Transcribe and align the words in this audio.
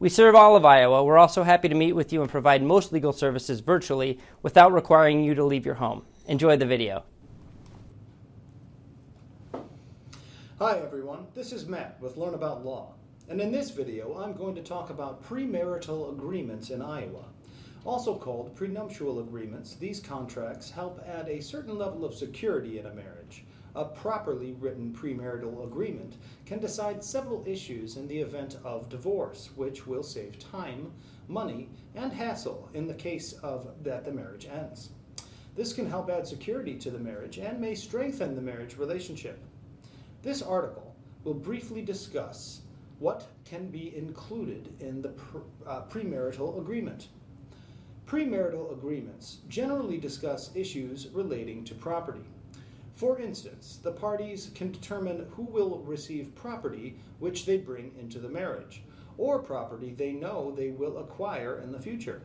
We 0.00 0.08
serve 0.08 0.34
all 0.34 0.56
of 0.56 0.64
Iowa. 0.64 1.04
We're 1.04 1.18
also 1.18 1.44
happy 1.44 1.68
to 1.68 1.74
meet 1.74 1.92
with 1.92 2.12
you 2.12 2.20
and 2.20 2.30
provide 2.30 2.64
most 2.64 2.92
legal 2.92 3.12
services 3.12 3.60
virtually 3.60 4.18
without 4.42 4.72
requiring 4.72 5.22
you 5.22 5.36
to 5.36 5.44
leave 5.44 5.64
your 5.64 5.76
home. 5.76 6.04
Enjoy 6.26 6.56
the 6.56 6.66
video. 6.66 7.04
Hi 10.58 10.78
everyone, 10.78 11.26
this 11.34 11.52
is 11.52 11.66
Matt 11.66 11.96
with 12.00 12.16
Learn 12.16 12.34
About 12.34 12.64
Law. 12.64 12.94
And 13.28 13.40
in 13.40 13.52
this 13.52 13.70
video, 13.70 14.18
I'm 14.18 14.34
going 14.34 14.54
to 14.56 14.62
talk 14.62 14.90
about 14.90 15.22
premarital 15.22 16.12
agreements 16.12 16.70
in 16.70 16.82
Iowa. 16.82 17.26
Also 17.84 18.16
called 18.16 18.56
prenuptial 18.56 19.20
agreements, 19.20 19.74
these 19.74 20.00
contracts 20.00 20.70
help 20.70 21.04
add 21.06 21.28
a 21.28 21.40
certain 21.40 21.78
level 21.78 22.04
of 22.04 22.14
security 22.14 22.78
in 22.78 22.86
a 22.86 22.94
marriage. 22.94 23.44
A 23.76 23.84
properly 23.84 24.52
written 24.52 24.92
premarital 24.92 25.64
agreement 25.64 26.16
can 26.46 26.60
decide 26.60 27.02
several 27.02 27.42
issues 27.46 27.96
in 27.96 28.06
the 28.06 28.18
event 28.18 28.56
of 28.62 28.88
divorce, 28.88 29.50
which 29.56 29.86
will 29.86 30.04
save 30.04 30.38
time, 30.38 30.92
money, 31.26 31.68
and 31.94 32.12
hassle 32.12 32.68
in 32.74 32.86
the 32.86 32.94
case 32.94 33.32
of 33.42 33.68
that 33.82 34.04
the 34.04 34.12
marriage 34.12 34.46
ends. 34.46 34.90
This 35.56 35.72
can 35.72 35.88
help 35.88 36.08
add 36.08 36.26
security 36.26 36.76
to 36.76 36.90
the 36.90 36.98
marriage 36.98 37.38
and 37.38 37.60
may 37.60 37.74
strengthen 37.74 38.34
the 38.34 38.42
marriage 38.42 38.76
relationship. 38.76 39.40
This 40.22 40.42
article 40.42 40.94
will 41.24 41.34
briefly 41.34 41.82
discuss 41.82 42.60
what 42.98 43.26
can 43.44 43.70
be 43.70 43.96
included 43.96 44.72
in 44.80 45.02
the 45.02 45.12
uh, 45.66 45.82
premarital 45.82 46.58
agreement. 46.58 47.08
Premarital 48.06 48.72
agreements 48.72 49.38
generally 49.48 49.98
discuss 49.98 50.54
issues 50.54 51.08
relating 51.08 51.64
to 51.64 51.74
property. 51.74 52.24
For 52.94 53.18
instance, 53.18 53.80
the 53.82 53.90
parties 53.90 54.52
can 54.54 54.70
determine 54.70 55.26
who 55.32 55.42
will 55.42 55.80
receive 55.80 56.34
property 56.36 56.96
which 57.18 57.44
they 57.44 57.56
bring 57.56 57.92
into 57.98 58.20
the 58.20 58.28
marriage, 58.28 58.82
or 59.18 59.40
property 59.40 59.92
they 59.96 60.12
know 60.12 60.52
they 60.52 60.70
will 60.70 60.98
acquire 60.98 61.58
in 61.58 61.72
the 61.72 61.80
future. 61.80 62.22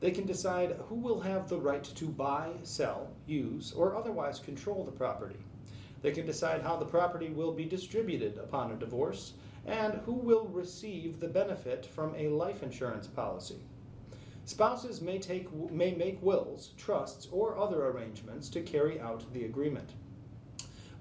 They 0.00 0.10
can 0.10 0.26
decide 0.26 0.76
who 0.88 0.96
will 0.96 1.20
have 1.20 1.48
the 1.48 1.58
right 1.58 1.82
to 1.84 2.04
buy, 2.06 2.50
sell, 2.62 3.08
use, 3.26 3.72
or 3.72 3.96
otherwise 3.96 4.38
control 4.38 4.84
the 4.84 4.92
property. 4.92 5.38
They 6.02 6.12
can 6.12 6.26
decide 6.26 6.62
how 6.62 6.76
the 6.76 6.84
property 6.84 7.30
will 7.30 7.52
be 7.52 7.64
distributed 7.64 8.36
upon 8.36 8.72
a 8.72 8.76
divorce, 8.76 9.32
and 9.64 9.94
who 10.04 10.12
will 10.12 10.46
receive 10.48 11.20
the 11.20 11.28
benefit 11.28 11.86
from 11.86 12.14
a 12.16 12.28
life 12.28 12.62
insurance 12.62 13.06
policy. 13.06 13.60
Spouses 14.44 15.00
may, 15.00 15.18
take, 15.18 15.52
may 15.70 15.94
make 15.94 16.20
wills, 16.20 16.72
trusts, 16.76 17.28
or 17.30 17.56
other 17.56 17.86
arrangements 17.86 18.48
to 18.50 18.60
carry 18.60 19.00
out 19.00 19.32
the 19.32 19.44
agreement. 19.44 19.90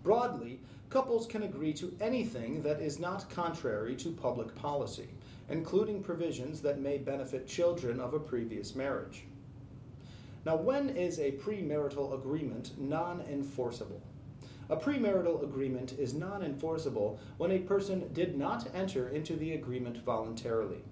Broadly, 0.03 0.59
couples 0.89 1.25
can 1.25 1.43
agree 1.43 1.73
to 1.73 1.95
anything 1.99 2.61
that 2.61 2.81
is 2.81 2.99
not 2.99 3.29
contrary 3.29 3.95
to 3.95 4.11
public 4.11 4.53
policy, 4.55 5.09
including 5.49 6.03
provisions 6.03 6.61
that 6.61 6.79
may 6.79 6.97
benefit 6.97 7.47
children 7.47 7.99
of 7.99 8.13
a 8.13 8.19
previous 8.19 8.75
marriage. 8.75 9.23
Now, 10.45 10.55
when 10.55 10.89
is 10.89 11.19
a 11.19 11.33
premarital 11.33 12.13
agreement 12.13 12.79
non 12.79 13.21
enforceable? 13.21 14.01
A 14.69 14.77
premarital 14.77 15.43
agreement 15.43 15.93
is 15.99 16.13
non 16.13 16.43
enforceable 16.43 17.19
when 17.37 17.51
a 17.51 17.59
person 17.59 18.11
did 18.13 18.37
not 18.37 18.67
enter 18.73 19.09
into 19.09 19.35
the 19.35 19.53
agreement 19.53 19.97
voluntarily. 19.97 20.83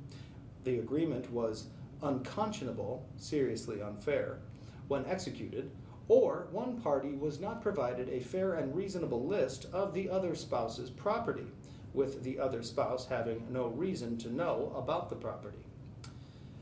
The 0.66 0.79
agreement 0.79 1.31
was 1.31 1.68
unconscionable, 2.01 3.07
seriously 3.17 3.81
unfair, 3.81 4.39
when 4.87 5.05
executed, 5.05 5.71
or 6.07 6.47
one 6.51 6.81
party 6.81 7.13
was 7.13 7.39
not 7.39 7.61
provided 7.61 8.09
a 8.09 8.19
fair 8.19 8.55
and 8.55 8.75
reasonable 8.75 9.25
list 9.25 9.67
of 9.71 9.93
the 9.93 10.09
other 10.09 10.33
spouse's 10.35 10.89
property, 10.89 11.45
with 11.93 12.23
the 12.23 12.39
other 12.39 12.63
spouse 12.63 13.07
having 13.07 13.45
no 13.51 13.67
reason 13.67 14.17
to 14.17 14.33
know 14.33 14.73
about 14.75 15.09
the 15.09 15.15
property. 15.15 15.57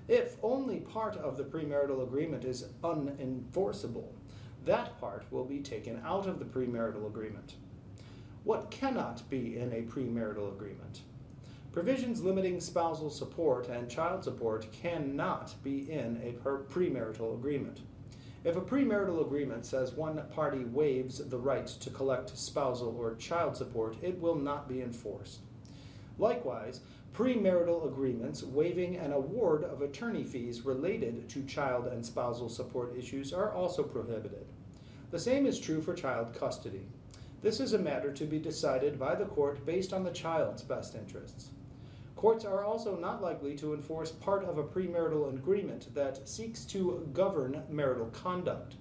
If 0.07 0.37
only 0.41 0.79
part 0.79 1.17
of 1.17 1.37
the 1.37 1.43
premarital 1.43 2.03
agreement 2.03 2.45
is 2.45 2.65
unenforceable, 2.83 4.07
that 4.65 4.99
part 4.99 5.25
will 5.31 5.45
be 5.45 5.59
taken 5.59 6.01
out 6.05 6.27
of 6.27 6.39
the 6.39 6.45
premarital 6.45 7.07
agreement. 7.07 7.55
What 8.43 8.71
cannot 8.71 9.29
be 9.29 9.57
in 9.57 9.73
a 9.73 9.81
premarital 9.81 10.53
agreement? 10.53 11.01
Provisions 11.77 12.23
limiting 12.23 12.59
spousal 12.59 13.11
support 13.11 13.67
and 13.67 13.87
child 13.87 14.23
support 14.23 14.65
cannot 14.71 15.53
be 15.63 15.91
in 15.91 16.19
a 16.23 16.31
premarital 16.41 17.35
agreement. 17.35 17.81
If 18.43 18.55
a 18.55 18.61
premarital 18.61 19.21
agreement 19.21 19.63
says 19.63 19.93
one 19.93 20.19
party 20.33 20.63
waives 20.63 21.19
the 21.19 21.37
right 21.37 21.67
to 21.67 21.89
collect 21.91 22.35
spousal 22.35 22.97
or 22.99 23.13
child 23.17 23.55
support, 23.55 23.95
it 24.01 24.19
will 24.19 24.33
not 24.33 24.67
be 24.67 24.81
enforced. 24.81 25.41
Likewise, 26.17 26.81
premarital 27.13 27.85
agreements 27.85 28.41
waiving 28.41 28.95
an 28.95 29.13
award 29.13 29.63
of 29.63 29.83
attorney 29.83 30.23
fees 30.23 30.65
related 30.65 31.29
to 31.29 31.43
child 31.43 31.85
and 31.85 32.03
spousal 32.03 32.49
support 32.49 32.97
issues 32.97 33.31
are 33.31 33.53
also 33.53 33.83
prohibited. 33.83 34.47
The 35.11 35.19
same 35.19 35.45
is 35.45 35.59
true 35.59 35.83
for 35.83 35.93
child 35.93 36.33
custody. 36.33 36.87
This 37.43 37.59
is 37.59 37.73
a 37.73 37.77
matter 37.77 38.11
to 38.13 38.25
be 38.25 38.39
decided 38.39 38.97
by 38.97 39.13
the 39.13 39.25
court 39.25 39.63
based 39.63 39.93
on 39.93 40.03
the 40.03 40.09
child's 40.09 40.63
best 40.63 40.95
interests. 40.95 41.51
Courts 42.17 42.45
are 42.45 42.63
also 42.63 42.97
not 42.97 43.21
likely 43.21 43.55
to 43.57 43.75
enforce 43.75 44.11
part 44.11 44.43
of 44.43 44.57
a 44.57 44.63
premarital 44.63 45.29
agreement 45.29 45.93
that 45.93 46.27
seeks 46.27 46.65
to 46.65 47.07
govern 47.13 47.61
marital 47.69 48.07
conduct. 48.07 48.73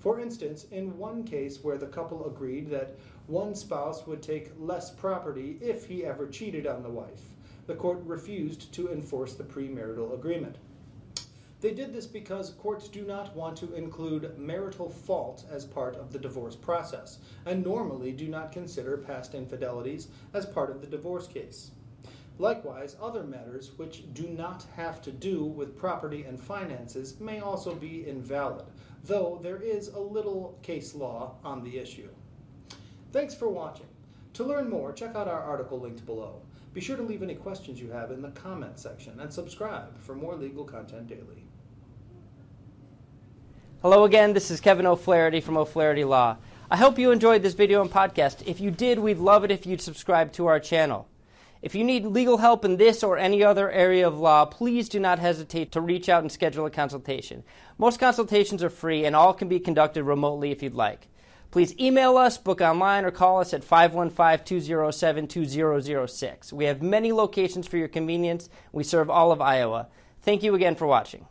For 0.00 0.20
instance, 0.20 0.66
in 0.70 0.98
one 0.98 1.24
case 1.24 1.64
where 1.64 1.78
the 1.78 1.86
couple 1.86 2.26
agreed 2.26 2.68
that 2.68 2.94
one 3.26 3.54
spouse 3.54 4.06
would 4.06 4.22
take 4.22 4.52
less 4.58 4.90
property 4.90 5.56
if 5.62 5.86
he 5.86 6.04
ever 6.04 6.28
cheated 6.28 6.66
on 6.66 6.82
the 6.82 6.90
wife, 6.90 7.22
the 7.66 7.74
court 7.74 8.02
refused 8.04 8.70
to 8.74 8.92
enforce 8.92 9.32
the 9.32 9.44
premarital 9.44 10.12
agreement. 10.12 10.56
They 11.62 11.72
did 11.72 11.94
this 11.94 12.06
because 12.06 12.50
courts 12.50 12.88
do 12.88 13.06
not 13.06 13.34
want 13.34 13.56
to 13.56 13.72
include 13.72 14.38
marital 14.38 14.90
fault 14.90 15.46
as 15.50 15.64
part 15.64 15.96
of 15.96 16.12
the 16.12 16.18
divorce 16.18 16.54
process, 16.54 17.18
and 17.46 17.64
normally 17.64 18.12
do 18.12 18.28
not 18.28 18.52
consider 18.52 18.98
past 18.98 19.32
infidelities 19.32 20.08
as 20.34 20.44
part 20.44 20.68
of 20.68 20.82
the 20.82 20.86
divorce 20.86 21.26
case. 21.26 21.70
Likewise, 22.38 22.96
other 23.00 23.22
matters 23.22 23.70
which 23.76 24.12
do 24.12 24.26
not 24.26 24.66
have 24.74 25.00
to 25.02 25.12
do 25.12 25.44
with 25.44 25.78
property 25.78 26.24
and 26.24 26.38
finances 26.38 27.20
may 27.20 27.38
also 27.38 27.74
be 27.74 28.08
invalid, 28.08 28.64
though 29.04 29.38
there 29.42 29.58
is 29.58 29.88
a 29.88 30.00
little 30.00 30.58
case 30.62 30.94
law 30.94 31.36
on 31.44 31.62
the 31.62 31.78
issue. 31.78 32.08
Thanks 33.12 33.34
for 33.34 33.48
watching. 33.48 33.86
To 34.32 34.42
learn 34.42 34.68
more, 34.68 34.92
check 34.92 35.14
out 35.14 35.28
our 35.28 35.42
article 35.42 35.78
linked 35.78 36.04
below. 36.06 36.42
Be 36.72 36.80
sure 36.80 36.96
to 36.96 37.04
leave 37.04 37.22
any 37.22 37.36
questions 37.36 37.80
you 37.80 37.92
have 37.92 38.10
in 38.10 38.20
the 38.20 38.30
comment 38.30 38.80
section 38.80 39.20
and 39.20 39.32
subscribe 39.32 39.96
for 40.00 40.16
more 40.16 40.34
legal 40.34 40.64
content 40.64 41.06
daily. 41.06 41.44
Hello 43.80 44.02
again, 44.02 44.32
this 44.32 44.50
is 44.50 44.60
Kevin 44.60 44.86
O'Flaherty 44.86 45.40
from 45.40 45.56
O'Flaherty 45.56 46.02
Law. 46.02 46.38
I 46.68 46.78
hope 46.78 46.98
you 46.98 47.12
enjoyed 47.12 47.44
this 47.44 47.54
video 47.54 47.80
and 47.80 47.90
podcast. 47.90 48.44
If 48.44 48.58
you 48.58 48.72
did, 48.72 48.98
we'd 48.98 49.18
love 49.18 49.44
it 49.44 49.52
if 49.52 49.66
you'd 49.66 49.80
subscribe 49.80 50.32
to 50.32 50.46
our 50.46 50.58
channel. 50.58 51.06
If 51.64 51.74
you 51.74 51.82
need 51.82 52.04
legal 52.04 52.36
help 52.36 52.66
in 52.66 52.76
this 52.76 53.02
or 53.02 53.16
any 53.16 53.42
other 53.42 53.70
area 53.70 54.06
of 54.06 54.18
law, 54.18 54.44
please 54.44 54.86
do 54.86 55.00
not 55.00 55.18
hesitate 55.18 55.72
to 55.72 55.80
reach 55.80 56.10
out 56.10 56.20
and 56.20 56.30
schedule 56.30 56.66
a 56.66 56.70
consultation. 56.70 57.42
Most 57.78 57.98
consultations 57.98 58.62
are 58.62 58.68
free 58.68 59.06
and 59.06 59.16
all 59.16 59.32
can 59.32 59.48
be 59.48 59.58
conducted 59.58 60.04
remotely 60.04 60.50
if 60.50 60.62
you'd 60.62 60.74
like. 60.74 61.08
Please 61.50 61.74
email 61.80 62.18
us, 62.18 62.36
book 62.36 62.60
online, 62.60 63.06
or 63.06 63.10
call 63.10 63.40
us 63.40 63.54
at 63.54 63.64
515 63.64 64.44
207 64.44 65.26
2006. 65.26 66.52
We 66.52 66.66
have 66.66 66.82
many 66.82 67.12
locations 67.12 67.66
for 67.66 67.78
your 67.78 67.88
convenience. 67.88 68.50
We 68.70 68.84
serve 68.84 69.08
all 69.08 69.32
of 69.32 69.40
Iowa. 69.40 69.88
Thank 70.20 70.42
you 70.42 70.54
again 70.54 70.74
for 70.74 70.86
watching. 70.86 71.24